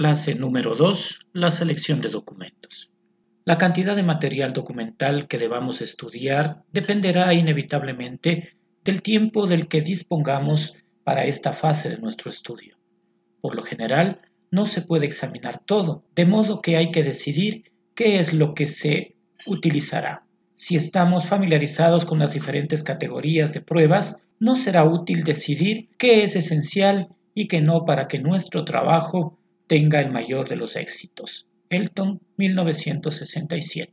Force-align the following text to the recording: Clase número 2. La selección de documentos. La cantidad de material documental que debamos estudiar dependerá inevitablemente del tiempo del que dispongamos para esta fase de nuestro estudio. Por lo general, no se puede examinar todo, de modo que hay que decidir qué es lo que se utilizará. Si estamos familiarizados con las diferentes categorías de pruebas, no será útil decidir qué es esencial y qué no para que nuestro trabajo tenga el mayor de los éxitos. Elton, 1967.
Clase 0.00 0.34
número 0.34 0.74
2. 0.74 1.26
La 1.34 1.50
selección 1.50 2.00
de 2.00 2.08
documentos. 2.08 2.90
La 3.44 3.58
cantidad 3.58 3.94
de 3.94 4.02
material 4.02 4.54
documental 4.54 5.28
que 5.28 5.36
debamos 5.36 5.82
estudiar 5.82 6.64
dependerá 6.72 7.34
inevitablemente 7.34 8.56
del 8.82 9.02
tiempo 9.02 9.46
del 9.46 9.68
que 9.68 9.82
dispongamos 9.82 10.78
para 11.04 11.26
esta 11.26 11.52
fase 11.52 11.90
de 11.90 11.98
nuestro 11.98 12.30
estudio. 12.30 12.78
Por 13.42 13.54
lo 13.54 13.62
general, 13.62 14.22
no 14.50 14.64
se 14.64 14.80
puede 14.80 15.04
examinar 15.04 15.60
todo, 15.66 16.02
de 16.16 16.24
modo 16.24 16.62
que 16.62 16.78
hay 16.78 16.92
que 16.92 17.02
decidir 17.02 17.70
qué 17.94 18.20
es 18.20 18.32
lo 18.32 18.54
que 18.54 18.68
se 18.68 19.16
utilizará. 19.44 20.24
Si 20.54 20.76
estamos 20.76 21.26
familiarizados 21.26 22.06
con 22.06 22.20
las 22.20 22.32
diferentes 22.32 22.82
categorías 22.82 23.52
de 23.52 23.60
pruebas, 23.60 24.22
no 24.38 24.56
será 24.56 24.82
útil 24.82 25.24
decidir 25.24 25.90
qué 25.98 26.22
es 26.22 26.36
esencial 26.36 27.08
y 27.34 27.48
qué 27.48 27.60
no 27.60 27.84
para 27.84 28.08
que 28.08 28.18
nuestro 28.18 28.64
trabajo 28.64 29.36
tenga 29.70 30.00
el 30.00 30.10
mayor 30.10 30.48
de 30.48 30.56
los 30.56 30.74
éxitos. 30.74 31.46
Elton, 31.68 32.20
1967. 32.36 33.88